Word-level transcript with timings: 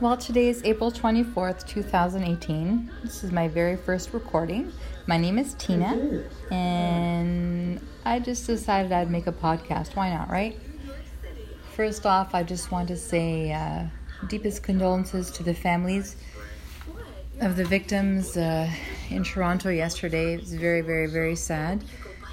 Well, 0.00 0.16
today 0.16 0.48
is 0.48 0.62
April 0.62 0.92
24th, 0.92 1.66
2018. 1.66 2.88
This 3.02 3.24
is 3.24 3.32
my 3.32 3.48
very 3.48 3.76
first 3.76 4.12
recording. 4.12 4.72
My 5.08 5.16
name 5.16 5.38
is 5.38 5.54
Tina, 5.54 6.22
and 6.52 7.80
I 8.04 8.20
just 8.20 8.46
decided 8.46 8.92
I'd 8.92 9.10
make 9.10 9.26
a 9.26 9.32
podcast. 9.32 9.96
Why 9.96 10.10
not, 10.10 10.30
right? 10.30 10.56
First 11.74 12.06
off, 12.06 12.32
I 12.32 12.44
just 12.44 12.70
want 12.70 12.86
to 12.88 12.96
say 12.96 13.50
uh, 13.52 13.86
deepest 14.28 14.62
condolences 14.62 15.32
to 15.32 15.42
the 15.42 15.52
families 15.52 16.14
of 17.40 17.56
the 17.56 17.64
victims 17.64 18.36
uh, 18.36 18.70
in 19.10 19.24
Toronto 19.24 19.68
yesterday. 19.68 20.34
It 20.34 20.40
was 20.42 20.54
very, 20.54 20.80
very, 20.80 21.08
very 21.08 21.34
sad. 21.34 21.82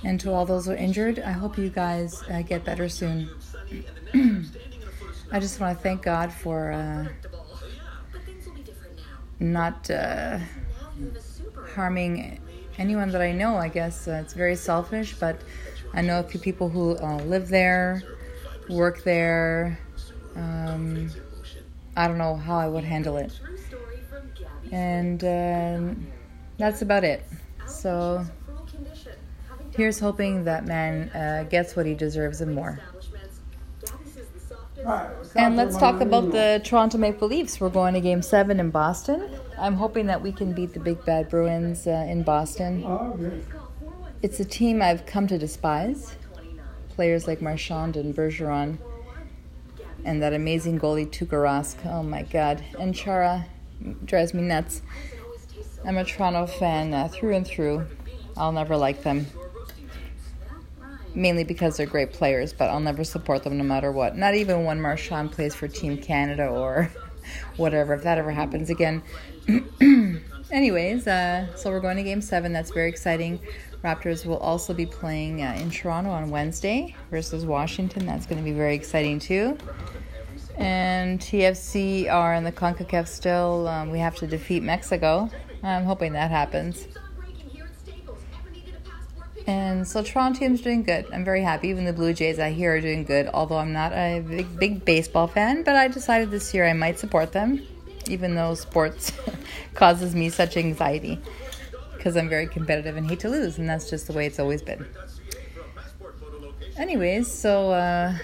And 0.04 0.20
to 0.20 0.32
all 0.32 0.46
those 0.46 0.68
who 0.68 0.74
are 0.74 0.76
injured, 0.76 1.18
I 1.18 1.32
hope 1.32 1.58
you 1.58 1.70
guys 1.70 2.24
uh, 2.30 2.44
get 2.44 2.64
better 2.64 2.88
soon. 2.88 3.28
I 5.32 5.40
just 5.40 5.60
want 5.60 5.76
to 5.76 5.84
thank 5.84 6.04
God 6.04 6.32
for 6.32 6.72
uh, 6.72 7.08
not 9.40 9.90
uh, 9.90 10.40
harming 11.76 12.40
anyone 12.78 13.12
that 13.12 13.22
I 13.22 13.32
know. 13.32 13.58
I 13.58 13.70
guess 13.70 14.08
uh, 14.08 14.22
it's 14.24 14.34
very 14.34 14.56
selfish, 14.56 15.16
but 15.20 15.42
I 15.94 16.02
know 16.02 16.20
a 16.20 16.24
few 16.24 16.40
people 16.40 16.70
who 16.70 16.98
uh, 16.98 17.18
live 17.24 17.50
there, 17.50 18.04
work 18.70 19.04
there. 19.04 19.80
Um, 20.36 21.10
I 21.96 22.08
don't 22.08 22.18
know 22.18 22.36
how 22.36 22.58
I 22.58 22.68
would 22.68 22.84
handle 22.84 23.18
it. 23.18 23.32
And 24.72 25.24
um, 25.24 26.08
that's 26.58 26.82
about 26.82 27.04
it. 27.04 27.24
So 27.68 28.26
here's 29.76 30.00
hoping 30.00 30.44
that 30.46 30.66
man 30.66 31.10
uh, 31.10 31.46
gets 31.50 31.76
what 31.76 31.86
he 31.86 31.94
deserves 31.94 32.42
and 32.42 32.54
more. 32.54 32.80
And 35.36 35.56
let's 35.58 35.78
talk 35.78 36.00
about 36.00 36.32
the 36.32 36.62
Toronto 36.64 37.00
Maple 37.00 37.28
Leafs. 37.28 37.60
We're 37.60 37.70
going 37.70 37.96
to 37.96 38.02
Game 38.02 38.22
Seven 38.22 38.60
in 38.60 38.70
Boston. 38.70 39.30
I'm 39.58 39.76
hoping 39.76 40.06
that 40.08 40.22
we 40.22 40.32
can 40.32 40.54
beat 40.54 40.74
the 40.74 40.80
Big 40.80 41.04
Bad 41.06 41.28
Bruins 41.28 41.88
uh, 41.88 42.06
in 42.08 42.22
Boston. 42.24 43.44
It's 44.22 44.40
a 44.40 44.46
team 44.46 44.82
I've 44.82 45.06
come 45.06 45.26
to 45.28 45.38
despise. 45.40 46.16
Players 46.90 47.28
like 47.28 47.42
Marchand 47.42 47.98
and 47.98 48.16
Bergeron, 48.16 48.78
and 50.06 50.22
that 50.22 50.34
amazing 50.34 50.80
goalie 50.80 51.08
Tuukka 51.08 51.32
Rask. 51.32 51.86
Oh 51.86 52.04
my 52.04 52.22
God! 52.22 52.64
And 52.80 52.96
Chara 52.96 53.48
drives 54.06 54.34
me 54.34 54.44
nuts. 54.44 54.82
I'm 55.84 55.98
a 55.98 56.06
Toronto 56.06 56.46
fan 56.46 56.94
uh, 56.94 57.08
through 57.08 57.36
and 57.36 57.46
through. 57.46 57.88
I'll 58.38 58.52
never 58.52 58.78
like 58.78 59.04
them 59.04 59.28
mainly 61.16 61.44
because 61.44 61.78
they're 61.78 61.86
great 61.86 62.14
players, 62.14 62.54
but 62.54 62.70
I'll 62.70 62.80
never 62.80 63.04
support 63.04 63.44
them 63.44 63.58
no 63.58 63.64
matter 63.64 63.92
what. 63.92 64.16
Not 64.18 64.36
even 64.36 64.66
when 64.66 64.82
Marchand 64.82 65.32
plays 65.32 65.56
for 65.56 65.68
Team 65.68 65.98
Canada 65.98 66.48
or 66.48 66.92
whatever, 67.58 67.94
if 67.94 68.04
that 68.04 68.18
ever 68.18 68.32
happens 68.32 68.70
again. 68.70 69.02
Anyways, 70.52 71.08
uh, 71.08 71.56
so 71.56 71.72
we're 71.72 71.80
going 71.80 71.98
to 71.98 72.04
game 72.04 72.22
seven. 72.22 72.54
That's 72.54 72.72
very 72.72 72.90
exciting. 72.90 73.40
Raptors 73.84 74.26
will 74.26 74.38
also 74.38 74.74
be 74.74 74.86
playing 74.86 75.42
uh, 75.42 75.56
in 75.60 75.70
Toronto 75.70 76.10
on 76.10 76.30
Wednesday 76.30 76.96
versus 77.12 77.46
Washington. 77.46 78.06
That's 78.06 78.26
going 78.26 78.38
to 78.38 78.44
be 78.44 78.52
very 78.52 78.76
exciting 78.76 79.20
too. 79.20 79.58
And 80.58 81.20
TFC 81.20 82.12
are 82.12 82.34
in 82.34 82.44
the 82.44 82.52
CONCACAF 82.52 83.08
still. 83.08 83.68
Um, 83.68 83.92
we 83.92 84.00
have 84.00 84.16
to 84.18 84.28
defeat 84.28 84.64
Mexico. 84.64 85.30
I'm 85.62 85.84
hoping 85.84 86.14
that 86.14 86.32
happens. 86.32 86.88
And 89.48 89.88
so 89.88 90.02
Toronto 90.02 90.40
team's 90.40 90.62
doing 90.62 90.82
good. 90.82 91.06
I'm 91.14 91.24
very 91.24 91.42
happy. 91.42 91.68
Even 91.68 91.86
the 91.86 91.94
Blue 91.94 92.14
Jays 92.14 92.40
I 92.40 92.52
hear 92.52 92.76
are 92.76 92.82
doing 92.82 93.04
good, 93.04 93.30
although 93.32 93.58
I'm 93.58 93.74
not 93.74 93.94
a 93.94 94.20
big, 94.22 94.58
big 94.58 94.86
baseball 94.86 95.28
fan, 95.28 95.64
but 95.64 95.76
I 95.76 95.88
decided 95.88 96.32
this 96.32 96.54
year 96.54 96.66
I 96.66 96.74
might 96.74 96.98
support 96.98 97.32
them, 97.32 97.62
even 98.10 98.34
though 98.34 98.56
sports 98.56 99.12
causes 99.76 100.16
me 100.16 100.30
such 100.30 100.58
anxiety 100.58 101.20
because 101.96 102.18
I'm 102.18 102.30
very 102.30 102.48
competitive 102.48 102.98
and 102.98 103.08
hate 103.08 103.20
to 103.22 103.30
lose, 103.30 103.58
and 103.58 103.70
that's 103.70 103.90
just 103.90 104.08
the 104.08 104.14
way 104.14 104.26
it's 104.26 104.40
always 104.40 104.62
been. 104.62 104.86
Anyways, 106.78 107.32
so 107.32 107.72
uh, 107.72 108.16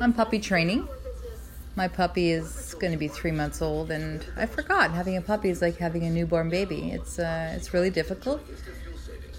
I'm 0.00 0.12
puppy 0.12 0.38
training. 0.38 0.88
My 1.76 1.88
puppy 1.88 2.30
is 2.30 2.74
going 2.80 2.92
to 2.92 2.98
be 2.98 3.08
three 3.08 3.30
months 3.32 3.62
old, 3.62 3.90
and 3.90 4.24
I 4.36 4.46
forgot 4.46 4.92
having 4.92 5.16
a 5.16 5.22
puppy 5.22 5.50
is 5.50 5.60
like 5.60 5.76
having 5.76 6.04
a 6.04 6.10
newborn 6.10 6.50
baby. 6.50 6.90
It's 6.90 7.18
uh, 7.18 7.52
it's 7.56 7.72
really 7.74 7.90
difficult 7.90 8.40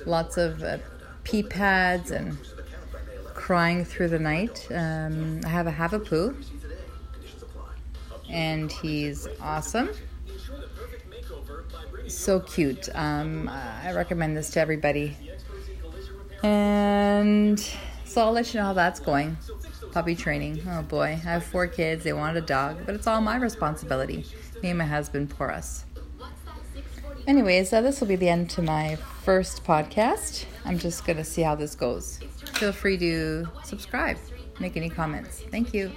lots 0.06 0.38
of 0.38 0.64
uh, 0.64 0.78
pee 1.24 1.44
pads 1.44 2.12
and 2.12 2.38
crying 3.34 3.86
through 3.86 4.10
the 4.10 4.20
night. 4.20 4.68
Um, 4.72 5.42
I 5.46 5.50
have 5.50 5.68
a 5.68 5.72
Havapoo, 5.72 6.36
and 8.30 8.72
he's 8.72 9.28
awesome. 9.42 9.90
So 12.08 12.40
cute. 12.40 12.90
Um, 12.94 13.50
I 13.50 13.94
recommend 13.94 14.36
this 14.36 14.50
to 14.52 14.60
everybody. 14.60 15.18
And 16.44 17.60
so 18.06 18.22
I'll 18.22 18.32
let 18.32 18.54
you 18.54 18.60
know 18.60 18.68
how 18.68 18.74
that's 18.74 19.00
going. 19.00 19.38
Puppy 19.92 20.16
training. 20.16 20.62
Oh 20.70 20.82
boy, 20.84 21.04
I 21.04 21.10
have 21.12 21.44
four 21.44 21.68
kids. 21.68 22.04
They 22.04 22.14
wanted 22.14 22.44
a 22.44 22.46
dog, 22.46 22.86
but 22.86 22.96
it's 22.96 23.08
all 23.08 23.22
my 23.22 23.36
responsibility. 23.38 24.26
Me 24.64 24.70
and 24.70 24.78
my 24.78 24.86
husband 24.86 25.30
poor 25.30 25.50
us. 25.50 25.86
Anyways, 27.28 27.72
uh, 27.72 27.82
this 27.82 28.00
will 28.02 28.08
be 28.08 28.16
the 28.16 28.30
end 28.30 28.50
to 28.52 28.62
my 28.62 28.96
first 29.24 29.64
podcast. 29.64 30.46
I'm 30.66 30.80
just 30.80 31.06
going 31.06 31.18
to 31.18 31.24
see 31.24 31.42
how 31.42 31.56
this 31.56 31.76
goes. 31.76 32.20
Feel 32.56 32.72
free 32.72 32.98
to 32.98 33.48
subscribe, 33.64 34.18
make 34.60 34.76
any 34.76 34.90
comments. 34.90 35.44
Thank 35.52 35.74
you. 35.74 35.92